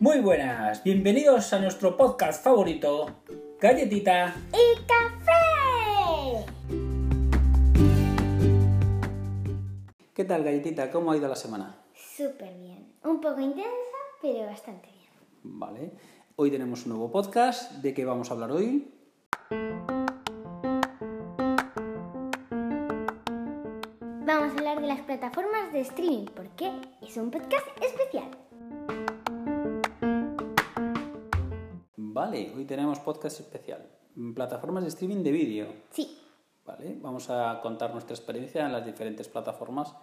Muy 0.00 0.20
buenas, 0.20 0.82
bienvenidos 0.82 1.52
a 1.52 1.58
nuestro 1.58 1.94
podcast 1.94 2.42
favorito, 2.42 3.20
Galletita. 3.60 4.34
¡Y 4.48 4.80
café! 4.86 6.46
¿Qué 10.14 10.24
tal, 10.24 10.42
Galletita? 10.42 10.90
¿Cómo 10.90 11.12
ha 11.12 11.18
ido 11.18 11.28
la 11.28 11.36
semana? 11.36 11.84
Súper 11.92 12.56
bien. 12.56 12.94
Un 13.04 13.20
poco 13.20 13.42
intensa, 13.42 13.68
pero 14.22 14.46
bastante 14.46 14.88
bien. 14.88 15.10
Vale. 15.42 15.92
Hoy 16.36 16.50
tenemos 16.50 16.86
un 16.86 16.92
nuevo 16.92 17.12
podcast. 17.12 17.72
¿De 17.82 17.92
qué 17.92 18.06
vamos 18.06 18.30
a 18.30 18.32
hablar 18.32 18.52
hoy? 18.52 18.90
Vamos 24.24 24.54
a 24.54 24.56
hablar 24.56 24.80
de 24.80 24.86
las 24.86 25.00
plataformas 25.02 25.70
de 25.74 25.80
streaming, 25.80 26.24
porque 26.34 26.72
es 27.02 27.18
un 27.18 27.30
podcast 27.30 27.66
especial. 27.82 28.30
Vale, 32.20 32.52
hoy 32.54 32.66
tenemos 32.66 32.98
podcast 32.98 33.40
especial. 33.40 33.80
Plataformas 34.34 34.82
de 34.82 34.90
streaming 34.90 35.22
de 35.22 35.32
vídeo. 35.32 35.66
Sí, 35.88 36.18
Vale, 36.66 36.98
vamos 37.00 37.30
a 37.30 37.60
contar 37.62 37.92
nuestra 37.92 38.14
experiencia 38.14 38.66
en 38.66 38.72
las 38.72 38.84
diferentes 38.84 39.26
plataformas 39.26 39.96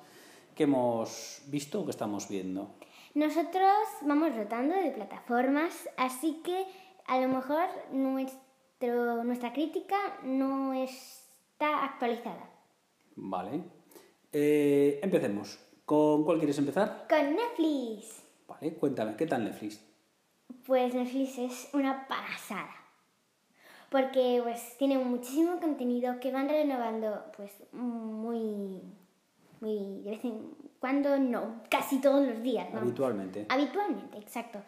que 0.55 0.63
hemos 0.63 1.43
visto 1.45 1.79
o 1.79 1.85
que 1.85 1.91
estamos 1.91 2.27
viendo. 2.27 2.73
nosotros 3.13 3.71
vamos 4.01 4.35
rotando 4.35 4.73
de 4.75 4.89
plataformas, 4.89 5.87
así 5.95 6.41
que 6.43 6.65
a 7.05 7.19
lo 7.19 7.27
mejor 7.27 7.67
nuestro, 7.91 9.23
nuestra 9.23 9.53
crítica 9.53 9.97
no 10.23 10.73
está 10.73 11.85
actualizada. 11.85 12.49
Vale. 13.15 13.61
Eh, 14.33 14.99
empecemos. 15.03 15.59
¿Con 15.85 16.23
cuál 16.23 16.39
quieres 16.39 16.57
empezar? 16.57 17.05
Con 17.07 17.35
Netflix. 17.35 18.23
Vale, 18.47 18.73
cuéntame, 18.73 19.15
¿qué 19.15 19.27
tal 19.27 19.43
Netflix? 19.43 19.86
Pues 20.65 20.93
Netflix 20.93 21.37
es 21.37 21.69
una 21.73 22.07
pasada. 22.07 22.69
Porque 23.89 24.41
pues 24.43 24.77
tiene 24.77 24.97
muchísimo 24.97 25.59
contenido 25.59 26.19
que 26.19 26.31
van 26.31 26.49
renovando 26.49 27.23
pues 27.37 27.51
muy 27.71 28.81
muy 29.61 30.01
de 30.03 30.11
vez 30.11 30.25
en 30.25 30.51
cuando 30.79 31.17
no, 31.17 31.61
casi 31.69 31.99
todos 31.99 32.25
los 32.25 32.41
días, 32.43 32.71
¿no? 32.73 32.81
Habitualmente. 32.81 33.45
Habitualmente, 33.49 34.17
exacto. 34.17 34.59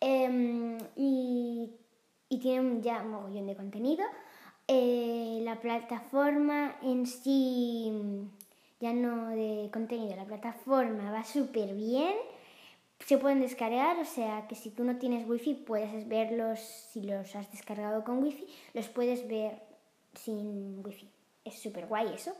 Em, 0.00 0.78
y, 0.96 1.70
y 2.28 2.38
tienen 2.38 2.82
ya 2.82 3.02
un 3.02 3.10
mogollón 3.10 3.46
de 3.46 3.56
contenido. 3.56 4.04
Eh, 4.66 5.40
la 5.42 5.60
plataforma 5.60 6.76
en 6.82 7.06
sí, 7.06 7.92
ya 8.80 8.92
no 8.92 9.28
de 9.28 9.68
contenido, 9.72 10.16
la 10.16 10.24
plataforma 10.24 11.10
va 11.10 11.24
súper 11.24 11.74
bien. 11.74 12.14
Se 13.06 13.18
pueden 13.18 13.40
descargar, 13.40 13.98
o 13.98 14.04
sea 14.04 14.46
que 14.46 14.54
si 14.54 14.70
tú 14.70 14.84
no 14.84 14.96
tienes 14.96 15.28
wifi 15.28 15.54
puedes 15.54 16.06
verlos, 16.06 16.60
si 16.60 17.02
los 17.02 17.34
has 17.34 17.50
descargado 17.50 18.04
con 18.04 18.22
wifi, 18.22 18.46
los 18.74 18.88
puedes 18.88 19.26
ver 19.26 19.62
sin 20.14 20.84
wifi. 20.84 21.10
Es 21.44 21.58
súper 21.58 21.86
guay 21.86 22.12
eso. 22.14 22.34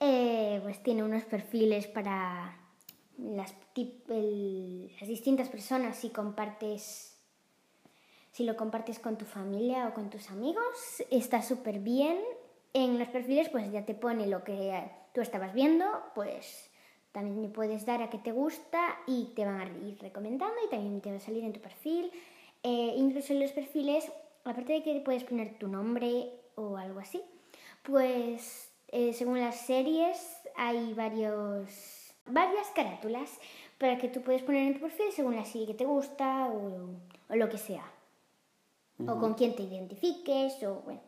Eh, 0.00 0.58
pues 0.62 0.82
tiene 0.82 1.04
unos 1.04 1.22
perfiles 1.24 1.86
para 1.86 2.58
las, 3.18 3.54
las 3.76 5.08
distintas 5.08 5.48
personas 5.48 5.96
si 5.96 6.10
compartes 6.10 7.16
si 8.32 8.44
lo 8.44 8.56
compartes 8.56 8.98
con 8.98 9.18
tu 9.18 9.26
familia 9.26 9.86
o 9.86 9.94
con 9.94 10.10
tus 10.10 10.30
amigos 10.30 11.04
está 11.10 11.42
súper 11.42 11.78
bien 11.78 12.18
en 12.72 12.98
los 12.98 13.08
perfiles 13.08 13.48
pues 13.50 13.70
ya 13.70 13.84
te 13.84 13.94
pone 13.94 14.26
lo 14.26 14.42
que 14.42 14.90
tú 15.14 15.20
estabas 15.20 15.52
viendo 15.52 15.84
pues 16.14 16.71
también 17.12 17.42
le 17.42 17.48
puedes 17.48 17.84
dar 17.86 18.02
a 18.02 18.10
que 18.10 18.18
te 18.18 18.32
gusta 18.32 18.80
y 19.06 19.26
te 19.34 19.44
van 19.44 19.60
a 19.60 19.86
ir 19.86 19.98
recomendando 20.00 20.56
y 20.66 20.70
también 20.70 21.00
te 21.00 21.10
va 21.10 21.16
a 21.16 21.20
salir 21.20 21.44
en 21.44 21.52
tu 21.52 21.60
perfil 21.60 22.10
Eh, 22.64 22.94
incluso 22.96 23.32
en 23.32 23.40
los 23.40 23.50
perfiles 23.50 24.10
aparte 24.44 24.72
de 24.72 24.82
que 24.84 25.00
puedes 25.00 25.24
poner 25.24 25.58
tu 25.58 25.66
nombre 25.66 26.30
o 26.54 26.76
algo 26.76 27.00
así 27.00 27.20
pues 27.82 28.70
eh, 28.88 29.12
según 29.14 29.40
las 29.40 29.56
series 29.66 30.16
hay 30.54 30.94
varios, 30.94 32.14
varias 32.26 32.68
carátulas 32.74 33.30
para 33.78 33.98
que 33.98 34.08
tú 34.08 34.20
puedes 34.20 34.42
poner 34.42 34.68
en 34.68 34.74
tu 34.74 34.80
perfil 34.80 35.10
según 35.10 35.34
la 35.34 35.44
serie 35.44 35.66
que 35.66 35.74
te 35.74 35.84
gusta 35.84 36.46
o, 36.46 36.90
o 37.28 37.34
lo 37.34 37.48
que 37.48 37.58
sea. 37.58 37.84
O 39.08 39.18
con 39.18 39.34
quién 39.34 39.56
te 39.56 39.62
identifiques 39.64 40.62
o 40.62 40.82
bueno. 40.84 41.00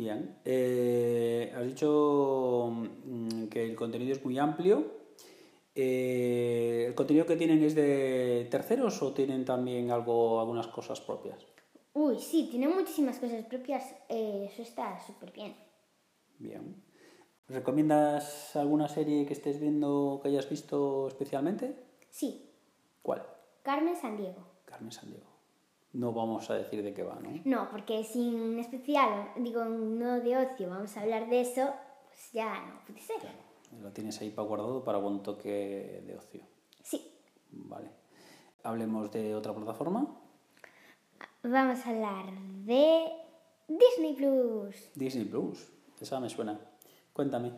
Bien. 0.00 0.40
Eh, 0.46 1.52
has 1.54 1.66
dicho 1.66 2.72
mm, 2.72 3.48
que 3.48 3.66
el 3.66 3.76
contenido 3.76 4.12
es 4.12 4.24
muy 4.24 4.38
amplio. 4.38 4.82
Eh, 5.74 6.86
¿El 6.88 6.94
contenido 6.94 7.26
que 7.26 7.36
tienen 7.36 7.62
es 7.62 7.74
de 7.74 8.48
terceros 8.50 9.02
o 9.02 9.12
tienen 9.12 9.44
también 9.44 9.90
algo, 9.90 10.40
algunas 10.40 10.68
cosas 10.68 11.02
propias? 11.02 11.44
Uy, 11.92 12.18
sí, 12.18 12.48
tiene 12.50 12.68
muchísimas 12.68 13.18
cosas 13.18 13.44
propias. 13.44 13.84
eh, 14.08 14.48
eso 14.50 14.62
está 14.62 14.98
súper 15.06 15.32
bien. 15.32 15.54
Bien. 16.38 16.82
¿Recomiendas 17.48 18.56
alguna 18.56 18.88
serie 18.88 19.26
que 19.26 19.34
estés 19.34 19.60
viendo 19.60 20.20
que 20.22 20.28
hayas 20.30 20.48
visto 20.48 21.08
especialmente? 21.08 21.76
Sí, 22.08 22.50
¿Cuál? 23.02 23.22
Carmen 23.62 23.96
San 23.96 24.16
Diego. 24.16 24.46
Carmen 24.64 24.92
Sandiego. 24.92 25.29
No 25.92 26.12
vamos 26.12 26.48
a 26.50 26.54
decir 26.54 26.82
de 26.84 26.94
qué 26.94 27.02
va, 27.02 27.16
¿no? 27.16 27.30
No, 27.44 27.68
porque 27.70 28.04
sin 28.04 28.58
especial, 28.58 29.32
digo, 29.36 29.64
no 29.64 30.20
de 30.20 30.36
ocio, 30.36 30.70
vamos 30.70 30.96
a 30.96 31.00
hablar 31.00 31.28
de 31.28 31.40
eso, 31.40 31.72
pues 32.08 32.32
ya 32.32 32.60
no 32.66 32.80
puede 32.86 33.00
ser. 33.00 33.16
Lo 33.80 33.90
tienes 33.92 34.20
ahí 34.20 34.30
para 34.30 34.46
guardado 34.46 34.84
para 34.84 34.98
buen 34.98 35.22
toque 35.22 36.02
de 36.06 36.16
ocio. 36.16 36.42
Sí, 36.82 37.12
Vale. 37.52 37.90
Hablemos 38.62 39.10
de 39.10 39.34
otra 39.34 39.54
plataforma. 39.54 40.06
vamos 41.42 41.86
a 41.86 41.90
hablar 41.90 42.26
de 42.64 43.10
Disney 43.66 44.14
Plus. 44.14 44.90
Disney 44.94 45.24
Plus. 45.24 45.72
Esa 46.00 46.20
me 46.20 46.28
suena. 46.28 46.60
Cuéntame. 47.12 47.52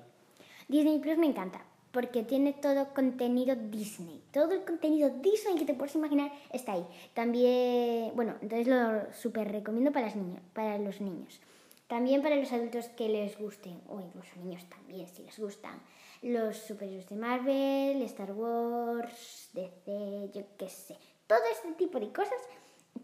Disney 0.69 0.99
Plus 1.01 1.19
me 1.19 1.27
encanta 1.27 1.61
porque 1.93 2.23
tiene 2.23 2.55
todo 2.55 2.93
contenido 2.95 3.55
Disney. 3.55 4.23
Todo 4.33 4.53
el 4.53 4.65
contenido 4.65 5.11
Disney 5.11 5.57
que 5.57 5.67
te 5.67 5.75
puedes 5.75 5.95
imaginar 5.95 6.33
está 6.51 6.73
ahí. 6.73 6.87
También, 7.15 8.13
bueno, 8.17 8.35
entonces 8.41 8.67
lo 8.67 9.13
súper 9.13 9.53
recomiendo 9.53 9.93
para, 9.93 10.07
las 10.07 10.17
niños, 10.17 10.41
para 10.55 10.79
los 10.79 11.01
niños. 11.01 11.41
También 11.87 12.23
para 12.23 12.37
los 12.37 12.51
adultos 12.53 12.89
que 12.89 13.09
les 13.11 13.39
gusten, 13.39 13.79
o 13.89 14.01
incluso 14.01 14.31
niños 14.37 14.65
también 14.71 15.07
si 15.07 15.23
les 15.23 15.39
gustan. 15.39 15.79
Los 16.23 16.57
superhéroes 16.57 17.09
de 17.11 17.17
Marvel, 17.17 18.01
Star 18.03 18.33
Wars, 18.33 19.51
DC, 19.53 20.31
yo 20.33 20.43
qué 20.57 20.69
sé. 20.71 20.97
Todo 21.27 21.41
este 21.51 21.73
tipo 21.73 22.01
de 22.01 22.11
cosas, 22.11 22.39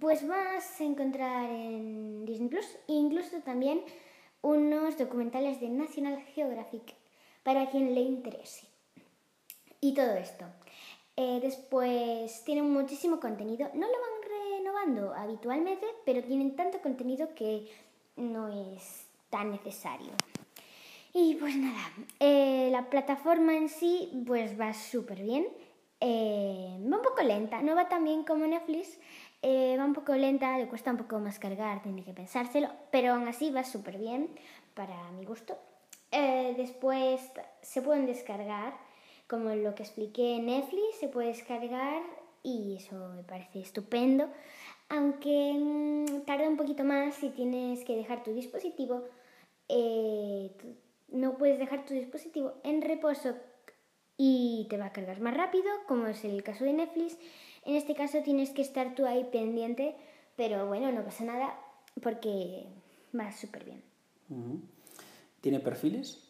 pues 0.01 0.27
vas 0.27 0.81
a 0.81 0.85
encontrar 0.85 1.51
en 1.51 2.25
Disney 2.25 2.49
Plus. 2.49 2.67
E 2.87 2.95
incluso 2.95 3.39
también 3.41 3.83
unos 4.41 4.97
documentales 4.97 5.61
de 5.61 5.69
National 5.69 6.23
Geographic 6.35 6.95
para 7.43 7.69
quien 7.71 7.95
le 7.95 8.01
interese. 8.01 8.68
Y 9.81 9.95
todo 9.95 10.15
esto. 10.15 10.45
Eh, 11.21 11.41
después 11.43 12.45
tienen 12.45 12.71
muchísimo 12.73 13.19
contenido. 13.19 13.69
No 13.75 13.89
lo 13.89 13.93
van 13.93 14.55
renovando 14.57 15.15
habitualmente, 15.15 15.85
pero 16.05 16.23
tienen 16.23 16.55
tanto 16.55 16.81
contenido 16.81 17.35
que 17.35 17.69
no 18.15 18.47
es 18.47 19.05
tan 19.29 19.51
necesario. 19.51 20.13
Y 21.13 21.35
pues 21.35 21.57
nada, 21.57 21.91
eh, 22.21 22.69
la 22.71 22.89
plataforma 22.89 23.57
en 23.57 23.69
sí 23.69 24.23
pues 24.29 24.59
va 24.61 24.73
súper 24.73 25.21
bien. 25.23 25.49
Eh, 26.01 26.79
va 26.81 26.99
un 26.99 27.03
poco 27.03 27.23
lenta, 27.25 27.63
no 27.63 27.75
va 27.75 27.89
tan 27.89 28.05
bien 28.05 28.23
como 28.23 28.47
Netflix. 28.47 28.97
va 29.43 29.85
un 29.85 29.95
poco 29.95 30.15
lenta, 30.15 30.57
le 30.57 30.69
cuesta 30.69 30.93
un 30.93 30.99
poco 30.99 31.19
más 31.19 31.41
cargar, 31.41 31.83
tiene 31.83 32.05
que 32.05 32.13
pensárselo, 32.13 32.69
pero 32.93 33.15
aún 33.15 33.27
así 33.27 33.51
va 33.51 33.65
súper 33.65 33.99
bien 33.99 34.29
para 34.75 35.11
mi 35.13 35.25
gusto. 35.25 35.59
Después 36.13 37.21
se 37.63 37.83
pueden 37.83 38.07
descargar, 38.07 38.88
como 39.29 39.55
lo 39.55 39.75
que 39.75 39.83
expliqué 39.83 40.37
en 40.37 40.47
Netflix, 40.47 40.97
se 40.99 41.09
puede 41.09 41.29
descargar 41.29 42.03
y 42.43 42.77
eso 42.77 43.11
me 43.15 43.23
parece 43.23 43.61
estupendo. 43.61 44.29
Aunque 44.89 45.53
mm, 45.55 46.23
tarda 46.25 46.49
un 46.49 46.57
poquito 46.57 46.83
más 46.83 47.15
si 47.15 47.29
tienes 47.31 47.85
que 47.85 47.95
dejar 47.95 48.25
tu 48.25 48.33
dispositivo, 48.33 49.05
eh, 49.69 50.51
no 51.09 51.37
puedes 51.37 51.59
dejar 51.59 51.85
tu 51.85 51.95
dispositivo 51.95 52.55
en 52.65 52.81
reposo 52.81 53.35
y 54.17 54.67
te 54.71 54.79
va 54.79 54.87
a 54.87 54.93
cargar 54.93 55.21
más 55.21 55.37
rápido, 55.37 55.71
como 55.87 56.07
es 56.07 56.25
el 56.25 56.43
caso 56.43 56.65
de 56.65 56.73
Netflix. 56.73 57.19
En 57.65 57.77
este 57.77 57.95
caso 57.95 58.23
tienes 58.23 58.51
que 58.51 58.63
estar 58.63 58.95
tú 58.95 59.05
ahí 59.05 59.25
pendiente, 59.31 59.95
pero 60.37 60.67
bueno, 60.67 60.91
no 60.91 61.05
pasa 61.05 61.25
nada 61.25 61.59
porque 62.03 62.67
va 63.19 63.31
súper 63.33 63.65
bien. 63.65 63.83
¿Tiene 65.41 65.61
perfiles? 65.61 66.25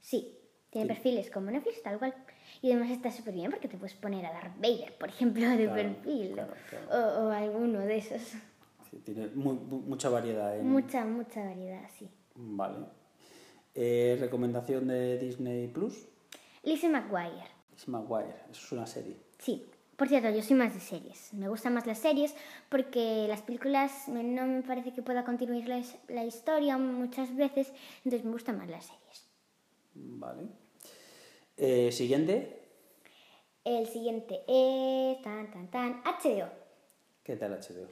Sí, 0.00 0.35
tiene 0.76 0.88
Sí. 0.94 0.94
perfiles 0.94 1.30
como 1.30 1.50
Netflix, 1.50 1.82
tal 1.82 1.98
cual. 1.98 2.14
Y 2.62 2.70
además 2.72 2.90
está 2.90 3.10
súper 3.10 3.34
bien 3.34 3.50
porque 3.50 3.68
te 3.68 3.76
puedes 3.76 3.94
poner 3.94 4.24
a 4.26 4.32
Darth 4.32 4.56
Vader, 4.60 4.94
por 4.98 5.08
ejemplo, 5.08 5.48
de 5.48 5.64
Claro, 5.64 5.72
perfil, 5.74 6.32
claro, 6.32 6.54
O, 6.90 7.26
o 7.26 7.30
alguno 7.30 7.80
de 7.80 7.96
esos. 7.98 8.20
Sí, 8.90 8.98
tiene 9.04 9.28
mu- 9.34 9.54
mu- 9.54 9.80
mucha 9.80 10.08
variedad. 10.10 10.58
En... 10.58 10.68
Mucha, 10.68 11.04
mucha 11.04 11.44
variedad, 11.44 11.88
sí. 11.98 12.08
Vale. 12.34 12.86
Eh, 13.74 14.16
¿Recomendación 14.20 14.88
de 14.88 15.18
Disney 15.18 15.68
Plus? 15.68 16.06
Lizzie 16.62 16.88
McGuire, 16.88 17.44
Es 17.76 17.86
Maguire. 17.88 18.34
Eso 18.50 18.60
es 18.66 18.72
una 18.72 18.86
serie. 18.86 19.16
sí. 19.38 19.66
Por 19.96 20.08
cierto, 20.08 20.28
yo 20.28 20.42
soy 20.42 20.56
más 20.56 20.74
de 20.74 20.80
series. 20.80 21.32
Me 21.32 21.48
gustan 21.48 21.72
más 21.72 21.86
las 21.86 21.98
series 21.98 22.34
porque 22.68 23.24
las 23.28 23.40
películas 23.40 24.08
no 24.08 24.46
me 24.46 24.60
parece 24.60 24.92
que 24.92 25.00
pueda 25.00 25.24
continuar 25.24 25.66
la, 25.66 25.82
la 26.08 26.22
historia 26.26 26.76
muchas 26.76 27.34
veces, 27.34 27.72
entonces 28.04 28.22
me 28.26 28.32
gustan 28.32 28.58
más 28.58 28.68
las 28.68 28.84
series. 28.84 29.30
Vale. 29.94 30.42
Eh, 31.56 31.90
siguiente. 31.90 32.52
El 33.64 33.86
siguiente 33.86 34.42
es 34.46 35.22
tan 35.22 35.50
tan 35.50 35.70
tan 35.70 36.02
HBO. 36.04 36.50
¿Qué 37.24 37.36
tal 37.36 37.52
HBO? 37.52 37.88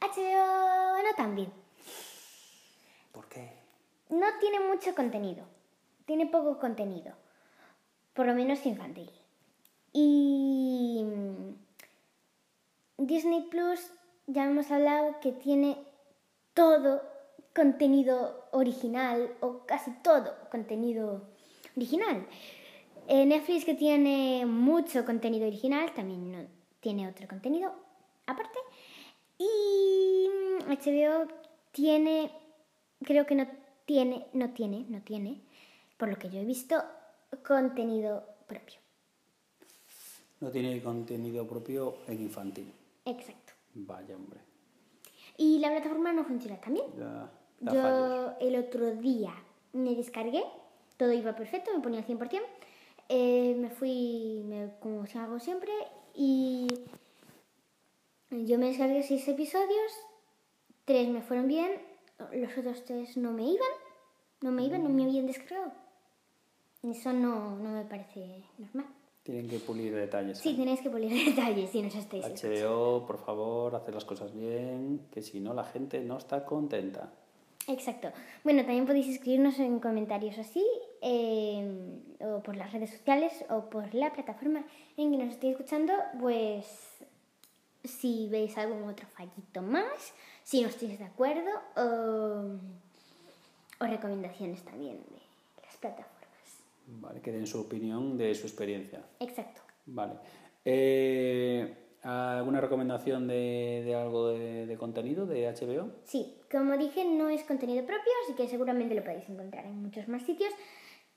HBO 0.00 1.02
no 1.02 1.14
tan 1.16 1.34
bien. 1.34 1.50
¿Por 3.12 3.26
qué? 3.28 3.50
No 4.10 4.26
tiene 4.40 4.60
mucho 4.60 4.94
contenido. 4.94 5.46
Tiene 6.04 6.26
poco 6.26 6.58
contenido. 6.58 7.14
Por 8.12 8.26
lo 8.26 8.34
menos 8.34 8.64
infantil. 8.66 9.10
Y 9.92 11.02
mm, 11.04 11.54
Disney 13.06 13.48
Plus, 13.50 13.90
ya 14.26 14.44
hemos 14.44 14.70
hablado 14.70 15.18
que 15.20 15.32
tiene 15.32 15.78
todo 16.52 17.02
contenido 17.54 18.48
original 18.52 19.34
o 19.40 19.64
casi 19.66 19.92
todo 20.02 20.36
contenido 20.50 21.22
original. 21.74 22.26
Eh, 23.10 23.24
Netflix 23.24 23.64
que 23.64 23.74
tiene 23.74 24.44
mucho 24.44 25.02
contenido 25.06 25.46
original 25.46 25.92
también 25.94 26.30
no- 26.30 26.46
tiene 26.80 27.08
otro 27.08 27.26
contenido 27.26 27.72
aparte. 28.26 28.58
Y 29.38 30.28
mm, 30.28 30.70
HBO 30.70 31.26
tiene, 31.72 32.30
creo 33.02 33.24
que 33.24 33.34
no 33.34 33.46
tiene, 33.86 34.26
no 34.34 34.50
tiene, 34.50 34.84
no 34.90 35.00
tiene, 35.00 35.40
por 35.96 36.10
lo 36.10 36.16
que 36.18 36.28
yo 36.28 36.38
he 36.38 36.44
visto, 36.44 36.76
contenido 37.46 38.24
propio. 38.46 38.78
No 40.40 40.50
tiene 40.50 40.82
contenido 40.82 41.46
propio 41.46 41.96
en 42.08 42.20
infantil. 42.20 42.70
Exacto. 43.06 43.54
Vaya, 43.74 44.14
hombre. 44.16 44.38
Y 45.38 45.58
la 45.60 45.70
plataforma 45.70 46.12
no 46.12 46.24
funciona. 46.24 46.58
Ya, 46.98 47.30
da 47.60 47.72
fallos. 47.72 48.36
Yo 48.40 48.46
el 48.46 48.56
otro 48.56 48.90
día 48.96 49.34
me 49.72 49.94
descargué, 49.94 50.44
todo 50.98 51.12
iba 51.12 51.34
perfecto, 51.34 51.72
me 51.74 51.80
ponía 51.80 52.00
al 52.00 52.06
100%. 52.06 52.42
Eh, 53.08 53.54
me 53.58 53.70
fui, 53.70 54.42
me, 54.44 54.74
como 54.80 55.04
hago 55.14 55.38
siempre, 55.38 55.72
y 56.14 56.66
yo 58.30 58.58
me 58.58 58.66
descargué 58.66 59.02
seis 59.02 59.26
episodios, 59.28 59.92
tres 60.84 61.08
me 61.08 61.22
fueron 61.22 61.48
bien, 61.48 61.70
los 62.32 62.56
otros 62.56 62.84
tres 62.84 63.16
no 63.16 63.32
me 63.32 63.44
iban, 63.44 63.68
no 64.42 64.50
me 64.50 64.64
iban, 64.64 64.82
no 64.82 64.90
me 64.90 65.04
habían 65.04 65.26
descargado. 65.26 65.72
Eso 66.82 67.12
no, 67.12 67.56
no 67.56 67.70
me 67.70 67.84
parece 67.84 68.44
normal. 68.56 68.86
Tienen 69.22 69.48
que 69.48 69.58
pulir 69.58 69.94
detalles. 69.94 70.38
Sí, 70.38 70.54
tenéis 70.54 70.80
que 70.80 70.90
poner 70.90 71.10
detalles 71.34 71.70
si 71.70 71.82
nos 71.82 71.94
estáis 71.94 72.24
escuchando. 72.24 72.56
HBO, 72.56 73.06
por 73.06 73.18
favor, 73.18 73.74
hacer 73.74 73.94
las 73.94 74.04
cosas 74.04 74.32
bien, 74.34 75.08
que 75.10 75.22
si 75.22 75.40
no 75.40 75.54
la 75.54 75.64
gente 75.64 76.00
no 76.00 76.18
está 76.18 76.44
contenta. 76.44 77.12
Exacto. 77.68 78.10
Bueno, 78.44 78.62
también 78.62 78.86
podéis 78.86 79.08
escribirnos 79.08 79.58
en 79.58 79.78
comentarios 79.78 80.38
así, 80.38 80.64
eh, 81.02 82.00
o 82.20 82.42
por 82.42 82.56
las 82.56 82.72
redes 82.72 82.90
sociales, 82.90 83.44
o 83.50 83.68
por 83.68 83.94
la 83.94 84.12
plataforma 84.12 84.64
en 84.96 85.12
que 85.12 85.18
nos 85.18 85.34
estéis 85.34 85.52
escuchando, 85.52 85.92
pues 86.18 86.64
si 87.84 88.26
veis 88.28 88.56
algún 88.56 88.84
otro 88.88 89.06
fallito 89.08 89.62
más, 89.62 90.14
si 90.42 90.62
no 90.62 90.68
estáis 90.68 90.98
de 90.98 91.04
acuerdo, 91.04 91.50
o, 91.76 92.56
o 93.84 93.86
recomendaciones 93.86 94.62
también 94.64 94.96
de 94.96 95.62
las 95.62 95.76
plataformas. 95.76 96.16
Vale, 96.86 97.20
que 97.20 97.32
den 97.32 97.46
su 97.46 97.60
opinión 97.60 98.16
de 98.16 98.34
su 98.34 98.46
experiencia. 98.46 99.02
Exacto. 99.20 99.60
Vale. 99.84 100.14
Eh, 100.64 101.87
¿Alguna 102.02 102.60
recomendación 102.60 103.26
de, 103.26 103.82
de 103.84 103.94
algo 103.94 104.28
de, 104.28 104.66
de 104.66 104.76
contenido 104.78 105.26
de 105.26 105.48
HBO? 105.48 105.90
Sí, 106.04 106.36
como 106.50 106.76
dije, 106.76 107.04
no 107.04 107.28
es 107.28 107.42
contenido 107.42 107.84
propio, 107.84 108.12
así 108.24 108.34
que 108.34 108.48
seguramente 108.48 108.94
lo 108.94 109.02
podéis 109.02 109.28
encontrar 109.28 109.66
en 109.66 109.82
muchos 109.82 110.06
más 110.08 110.22
sitios. 110.22 110.52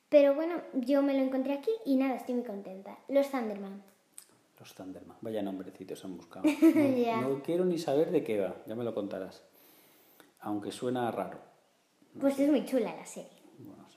Pero 0.09 0.35
bueno, 0.35 0.55
yo 0.73 1.01
me 1.01 1.13
lo 1.13 1.19
encontré 1.21 1.53
aquí 1.53 1.71
y 1.85 1.95
nada, 1.95 2.15
estoy 2.15 2.35
muy 2.35 2.43
contenta. 2.43 2.97
Los 3.07 3.29
Thunderman. 3.31 3.81
Los 4.59 4.75
Thunderman. 4.75 5.17
Vaya 5.21 5.41
nombrecitos 5.41 6.03
han 6.03 6.17
buscado. 6.17 6.45
No, 7.21 7.29
no 7.29 7.41
quiero 7.43 7.63
ni 7.63 7.77
saber 7.77 8.11
de 8.11 8.23
qué 8.23 8.39
va, 8.39 8.55
ya 8.65 8.75
me 8.75 8.83
lo 8.83 8.93
contarás. 8.93 9.43
Aunque 10.41 10.71
suena 10.71 11.11
raro. 11.11 11.39
Pues 12.19 12.37
es 12.39 12.49
muy 12.49 12.65
chula 12.65 12.93
la 12.95 13.05
serie. 13.05 13.40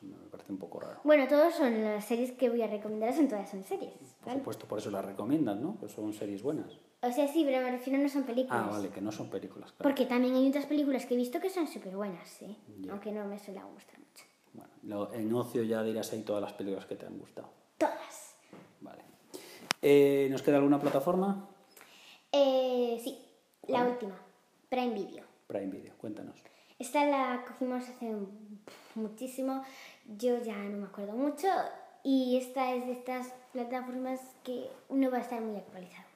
Me 0.03 0.17
parece 0.31 0.53
un 0.53 0.59
poco 0.59 0.81
raro. 0.81 1.01
Bueno, 1.05 1.27
todos 1.29 1.55
son 1.55 1.83
las 1.83 2.05
series 2.05 2.33
que 2.33 2.51
voy 2.51 2.63
a 2.63 2.67
recomendar, 2.67 3.13
son 3.15 3.29
todas 3.29 3.51
son 3.51 3.63
series. 3.63 3.95
Por 4.21 4.27
¿vale? 4.27 4.39
supuesto, 4.39 4.67
por 4.67 4.79
eso 4.79 4.91
las 4.91 5.05
recomiendan, 5.05 5.63
¿no? 5.63 5.79
Que 5.79 5.89
son 5.89 6.13
series 6.13 6.43
buenas. 6.43 6.79
O 7.03 7.13
sea, 7.13 7.29
sí, 7.29 7.45
pero 7.45 7.63
me 7.63 7.71
refiero 7.71 8.03
no 8.03 8.09
son 8.09 8.25
películas. 8.25 8.65
Ah, 8.67 8.71
vale, 8.71 8.89
que 8.89 9.01
no 9.01 9.13
son 9.13 9.29
películas, 9.29 9.73
claro. 9.73 9.83
Porque 9.83 10.07
también 10.07 10.35
hay 10.35 10.49
otras 10.49 10.67
películas 10.67 11.05
que 11.07 11.15
he 11.15 11.17
visto 11.17 11.41
que 11.41 11.51
son 11.51 11.67
súper 11.67 11.95
buenas, 11.97 12.29
sí. 12.29 12.57
Ya. 12.81 12.93
Aunque 12.93 13.13
no 13.13 13.27
me 13.27 13.39
suelen 13.39 13.63
gustar 13.73 13.99
mucho. 13.99 14.25
Bueno, 14.55 15.13
en 15.13 15.35
ocio 15.35 15.63
ya 15.63 15.83
dirás 15.83 16.13
ahí 16.13 16.23
todas 16.23 16.43
las 16.43 16.53
películas 16.53 16.87
que 16.87 16.97
te 16.97 17.07
han 17.07 17.19
gustado. 17.19 17.51
Todas. 17.77 18.37
Vale. 18.81 19.03
Eh, 19.83 20.29
¿Nos 20.31 20.43
queda 20.43 20.57
alguna 20.57 20.81
plataforma? 20.81 21.49
Eh, 22.33 23.01
sí, 23.03 23.19
la 23.69 23.85
última. 23.85 24.19
Prime 24.69 24.95
Video. 24.95 25.25
Prime 25.47 25.67
Video, 25.67 25.95
cuéntanos. 25.99 26.37
Esta 26.79 27.05
la 27.07 27.45
cogimos 27.47 27.89
hace 27.89 28.15
muchísimo, 28.95 29.63
yo 30.19 30.39
ya 30.43 30.57
no 30.57 30.79
me 30.79 30.87
acuerdo 30.87 31.13
mucho 31.13 31.47
y 32.03 32.37
esta 32.37 32.75
es 32.75 32.87
de 32.87 32.93
estas 32.93 33.33
plataformas 33.53 34.21
que 34.43 34.69
no 34.91 35.11
va 35.11 35.19
a 35.19 35.21
estar 35.21 35.41
muy 35.41 35.57
actualizado. 35.57 36.09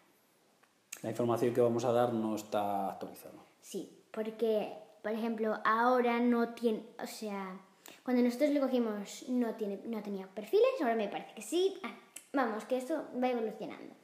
La 1.02 1.10
información 1.10 1.54
que 1.54 1.60
vamos 1.60 1.84
a 1.84 1.92
dar 1.92 2.12
no 2.12 2.34
está 2.34 2.90
actualizada. 2.90 3.34
Sí, 3.60 3.88
porque, 4.10 4.72
por 5.02 5.12
ejemplo, 5.12 5.58
ahora 5.64 6.18
no 6.18 6.54
tiene, 6.54 6.82
o 7.02 7.06
sea, 7.06 7.56
cuando 8.02 8.22
nosotros 8.22 8.50
lo 8.50 8.60
cogimos 8.60 9.26
no, 9.28 9.54
tiene, 9.54 9.80
no 9.84 10.02
tenía 10.02 10.26
perfiles, 10.26 10.66
ahora 10.80 10.96
me 10.96 11.08
parece 11.08 11.34
que 11.34 11.42
sí. 11.42 11.78
Ah, 11.84 11.94
vamos, 12.32 12.64
que 12.64 12.76
esto 12.76 13.04
va 13.22 13.28
evolucionando. 13.28 13.94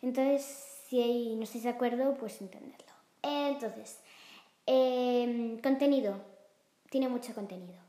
Entonces, 0.00 0.42
si 0.88 1.34
no 1.36 1.42
estáis 1.42 1.64
de 1.64 1.70
acuerdo, 1.70 2.14
pues 2.14 2.40
entendedlo. 2.40 2.92
Entonces, 3.22 4.00
em, 4.66 5.58
contenido. 5.60 6.20
Tiene 6.90 7.08
mucho 7.08 7.34
contenido. 7.34 7.82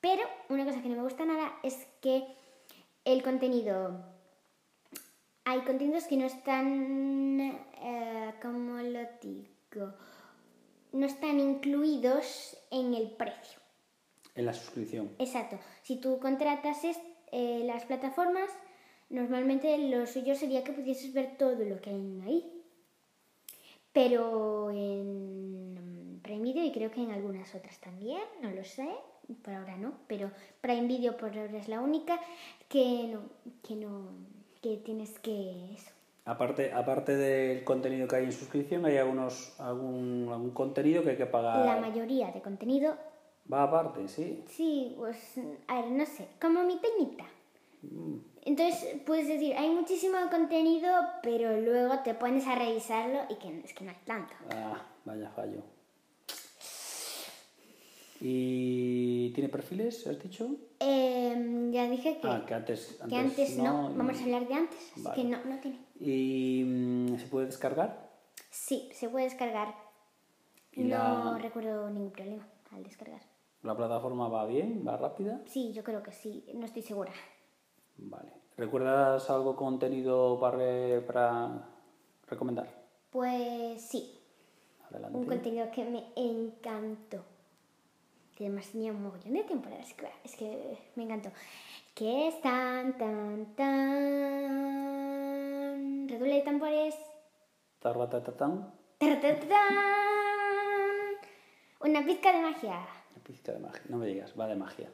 Pero 0.00 0.22
una 0.48 0.64
cosa 0.64 0.82
que 0.82 0.88
no 0.88 0.96
me 0.96 1.02
gusta 1.02 1.24
nada 1.24 1.52
es 1.62 1.86
que 2.00 2.24
el 3.04 3.22
contenido... 3.22 4.04
Hay 5.44 5.60
contenidos 5.60 6.04
que 6.04 6.16
no 6.16 6.26
están... 6.26 7.40
Eh, 7.80 8.34
¿Cómo 8.42 8.78
lo 8.78 9.00
digo? 9.22 9.94
No 10.92 11.06
están 11.06 11.40
incluidos 11.40 12.56
en 12.70 12.94
el 12.94 13.10
precio. 13.10 13.58
En 14.34 14.46
la 14.46 14.52
suscripción. 14.52 15.10
Exacto. 15.18 15.58
Si 15.82 15.96
tú 15.96 16.18
contratas 16.20 16.78
eh, 17.32 17.62
las 17.64 17.84
plataformas, 17.84 18.50
normalmente 19.10 19.76
lo 19.78 20.06
suyo 20.06 20.34
sería 20.34 20.64
que 20.64 20.72
pudieses 20.72 21.12
ver 21.12 21.36
todo 21.36 21.64
lo 21.64 21.80
que 21.80 21.90
hay 21.90 22.22
ahí. 22.26 22.57
Pero 23.98 24.70
en 24.70 26.20
Prime 26.22 26.40
Video 26.40 26.64
y 26.64 26.70
creo 26.70 26.88
que 26.92 27.02
en 27.02 27.10
algunas 27.10 27.52
otras 27.52 27.80
también, 27.80 28.22
no 28.40 28.48
lo 28.52 28.62
sé, 28.62 28.88
por 29.42 29.52
ahora 29.52 29.76
no, 29.76 29.92
pero 30.06 30.30
Prime 30.60 30.86
Video 30.86 31.16
por 31.16 31.36
ahora 31.36 31.58
es 31.58 31.66
la 31.66 31.80
única 31.80 32.20
que 32.68 33.08
no, 33.12 33.22
que 33.66 33.74
no, 33.74 34.02
que 34.62 34.76
tienes 34.76 35.18
que 35.18 35.74
eso. 35.74 35.90
Aparte, 36.26 36.72
aparte 36.72 37.16
del 37.16 37.64
contenido 37.64 38.06
que 38.06 38.14
hay 38.14 38.26
en 38.26 38.32
suscripción, 38.32 38.86
hay 38.86 38.98
algunos, 38.98 39.58
algún, 39.58 40.28
algún 40.30 40.50
contenido 40.50 41.02
que 41.02 41.10
hay 41.10 41.16
que 41.16 41.26
pagar. 41.26 41.66
La 41.66 41.80
mayoría 41.80 42.30
de 42.30 42.40
contenido, 42.40 42.94
Va 43.52 43.64
aparte, 43.64 44.06
sí. 44.06 44.44
sí, 44.46 44.94
pues, 44.96 45.40
a 45.66 45.80
ver, 45.80 45.90
no 45.90 46.06
sé, 46.06 46.28
como 46.40 46.62
mi 46.62 46.76
peñita. 46.76 47.24
Entonces 48.42 48.96
puedes 49.06 49.28
decir, 49.28 49.54
hay 49.56 49.70
muchísimo 49.70 50.16
contenido, 50.30 50.90
pero 51.22 51.60
luego 51.60 51.98
te 52.02 52.14
pones 52.14 52.46
a 52.46 52.54
revisarlo 52.54 53.20
y 53.28 53.34
que 53.36 53.60
es 53.64 53.74
que 53.74 53.84
no 53.84 53.90
hay 53.90 53.96
tanto. 54.06 54.34
Ah, 54.50 54.86
vaya 55.04 55.30
fallo. 55.30 55.62
¿Y 58.20 59.30
tiene 59.32 59.48
perfiles, 59.48 60.06
has 60.06 60.20
dicho? 60.20 60.48
Eh, 60.80 61.68
ya 61.72 61.88
dije 61.88 62.18
que, 62.20 62.26
Ah, 62.28 62.44
que 62.46 62.54
antes, 62.54 62.98
que 63.08 63.16
antes 63.16 63.56
no, 63.58 63.90
y- 63.90 63.96
vamos 63.96 64.18
a 64.18 64.24
hablar 64.24 64.48
de 64.48 64.54
antes, 64.54 64.92
así 64.92 65.02
Vale. 65.04 65.22
que 65.22 65.28
no, 65.28 65.44
no 65.44 65.60
tiene. 65.60 65.78
¿Y 66.00 66.64
mm, 66.64 67.18
se 67.18 67.26
puede 67.26 67.46
descargar? 67.46 68.10
Sí, 68.50 68.90
se 68.92 69.08
puede 69.08 69.26
descargar. 69.26 69.72
¿Y 70.72 70.82
no 70.84 71.32
la- 71.32 71.38
recuerdo 71.38 71.88
ningún 71.90 72.10
problema 72.10 72.48
al 72.72 72.82
descargar. 72.82 73.20
¿La 73.62 73.76
plataforma 73.76 74.28
va 74.28 74.46
bien? 74.46 74.84
¿Va 74.86 74.96
rápida? 74.96 75.40
Sí, 75.46 75.72
yo 75.72 75.84
creo 75.84 76.02
que 76.02 76.12
sí, 76.12 76.44
no 76.54 76.64
estoy 76.66 76.82
segura. 76.82 77.12
Vale. 77.98 78.32
¿Recuerdas 78.56 79.28
algo 79.30 79.54
contenido 79.56 80.38
para, 80.40 80.56
re- 80.56 81.00
para 81.02 81.68
recomendar? 82.26 82.66
Pues 83.10 83.80
sí, 83.82 84.18
Adelante. 84.90 85.16
un 85.18 85.26
contenido 85.26 85.70
que 85.70 85.84
me 85.84 86.04
encantó. 86.16 87.22
Que 88.34 88.46
además 88.46 88.68
tenía 88.70 88.92
un 88.92 89.02
mogollón 89.02 89.32
de 89.34 89.42
temporadas, 89.44 89.94
es 90.24 90.36
que 90.36 90.78
me 90.96 91.02
encantó. 91.04 91.30
Que 91.94 92.28
es 92.28 92.40
tan, 92.40 92.96
tan, 92.96 93.54
tan... 94.68 96.08
Redoble 96.08 96.34
de 96.36 96.42
tambores. 96.42 96.94
Tarratatatán. 97.80 98.72
¡Tartatán! 98.98 99.58
Una 101.80 102.04
pizca 102.04 102.32
de 102.32 102.40
magia. 102.42 102.86
Una 103.14 103.24
pizca 103.24 103.52
de 103.52 103.58
magia. 103.58 103.82
No 103.88 103.96
me 103.98 104.06
digas, 104.06 104.34
va 104.38 104.46
de 104.46 104.54
magia. 104.56 104.90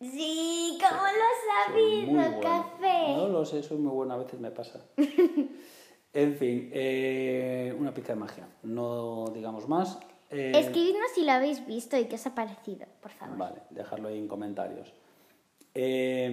Sí, 0.00 0.78
¿cómo 0.80 1.02
lo 1.02 1.06
has 1.06 1.68
sabido, 1.68 2.40
café? 2.40 3.16
No 3.16 3.28
lo 3.28 3.44
sé, 3.44 3.62
soy 3.62 3.76
muy 3.76 3.92
bueno, 3.92 4.14
a 4.14 4.16
veces 4.16 4.40
me 4.40 4.50
pasa. 4.50 4.80
en 6.14 6.36
fin, 6.36 6.70
eh, 6.72 7.76
una 7.78 7.92
pizca 7.92 8.14
de 8.14 8.18
magia. 8.18 8.48
No 8.62 9.26
digamos 9.34 9.68
más. 9.68 9.98
Eh, 10.30 10.52
Escribidnos 10.54 11.10
si 11.14 11.22
lo 11.22 11.32
habéis 11.32 11.66
visto 11.66 11.98
y 11.98 12.06
qué 12.06 12.14
os 12.14 12.26
ha 12.26 12.34
parecido, 12.34 12.86
por 13.02 13.10
favor. 13.10 13.36
Vale, 13.36 13.60
dejarlo 13.68 14.08
ahí 14.08 14.18
en 14.18 14.26
comentarios. 14.26 14.90
Eh, 15.74 16.30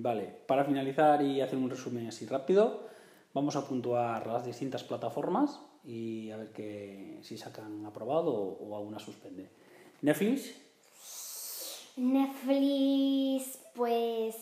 vale, 0.00 0.36
para 0.46 0.64
finalizar 0.64 1.22
y 1.22 1.40
hacer 1.40 1.58
un 1.60 1.70
resumen 1.70 2.08
así 2.08 2.26
rápido, 2.26 2.88
vamos 3.32 3.54
a 3.54 3.68
puntuar 3.68 4.26
las 4.26 4.44
distintas 4.44 4.82
plataformas 4.82 5.60
y 5.84 6.32
a 6.32 6.38
ver 6.38 6.50
que, 6.50 7.18
si 7.22 7.38
sacan 7.38 7.86
aprobado 7.86 8.32
o, 8.32 8.68
o 8.68 8.76
alguna 8.76 8.98
suspende. 8.98 9.48
Netflix, 10.02 10.63
Netflix, 11.96 13.58
pues 13.74 14.36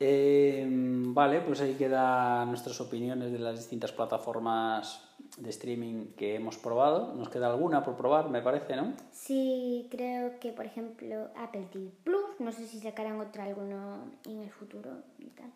Eh, 0.00 0.66
vale, 0.68 1.40
pues 1.40 1.60
ahí 1.60 1.74
quedan 1.74 2.48
nuestras 2.48 2.80
opiniones 2.80 3.32
de 3.32 3.38
las 3.38 3.56
distintas 3.56 3.92
plataformas 3.92 5.02
de 5.38 5.50
streaming 5.50 6.06
que 6.16 6.36
hemos 6.36 6.58
probado. 6.58 7.14
Nos 7.14 7.28
queda 7.28 7.48
alguna 7.48 7.82
por 7.84 7.96
probar, 7.96 8.28
me 8.30 8.42
parece, 8.42 8.76
¿no? 8.76 8.92
Sí, 9.10 9.88
creo 9.90 10.38
que 10.40 10.52
por 10.52 10.66
ejemplo 10.66 11.28
Apple 11.36 11.68
TV 11.72 11.90
Plus, 12.02 12.40
no 12.40 12.52
sé 12.52 12.66
si 12.66 12.80
sacarán 12.80 13.20
otro 13.20 13.42
alguno 13.42 14.04
en 14.26 14.40
el 14.40 14.50
futuro 14.50 14.90
y 15.18 15.30
tal. 15.30 15.52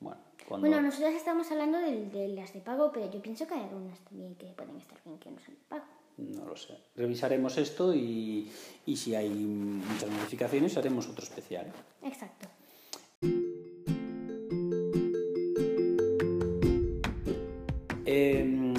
Bueno, 0.00 0.20
cuando... 0.48 0.66
Bueno, 0.66 0.82
nosotros 0.82 1.12
estamos 1.14 1.50
hablando 1.50 1.78
de, 1.78 2.06
de 2.06 2.28
las 2.28 2.52
de 2.52 2.60
pago, 2.60 2.90
pero 2.92 3.10
yo 3.10 3.20
pienso 3.20 3.46
que 3.46 3.54
hay 3.54 3.64
algunas 3.64 3.98
también 4.00 4.34
que 4.36 4.46
pueden 4.46 4.76
estar 4.76 4.98
bien 5.04 5.18
que 5.18 5.30
no 5.30 5.38
son 5.40 5.54
de 5.54 5.60
pago. 5.68 5.84
No 6.18 6.44
lo 6.46 6.56
sé. 6.56 6.76
Revisaremos 6.96 7.56
esto 7.58 7.94
y, 7.94 8.50
y 8.86 8.96
si 8.96 9.14
hay 9.14 9.30
muchas 9.30 10.10
modificaciones 10.10 10.76
haremos 10.76 11.08
otro 11.08 11.22
especial. 11.22 11.66
Exacto. 12.02 12.37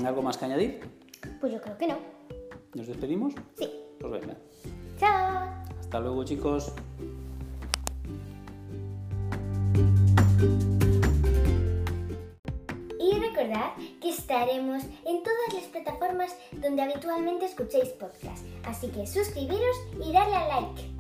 ¿Algo 0.09 0.23
más 0.23 0.39
que 0.39 0.45
añadir? 0.45 0.79
Pues 1.39 1.53
yo 1.53 1.61
creo 1.61 1.77
que 1.77 1.85
no. 1.85 1.95
¿Nos 2.73 2.87
despedimos? 2.87 3.35
Sí. 3.59 3.69
Pues 3.99 4.11
venga. 4.11 4.35
Chao. 4.97 5.49
Hasta 5.79 5.99
luego 5.99 6.23
chicos. 6.23 6.73
Y 12.99 13.19
recordad 13.19 13.73
que 14.01 14.09
estaremos 14.09 14.81
en 15.05 15.21
todas 15.21 15.53
las 15.53 15.65
plataformas 15.65 16.35
donde 16.53 16.81
habitualmente 16.81 17.45
escuchéis 17.45 17.89
podcast. 17.89 18.43
Así 18.65 18.87
que 18.87 19.05
suscribiros 19.05 19.77
y 20.03 20.11
darle 20.11 20.35
a 20.37 20.47
like. 20.47 20.98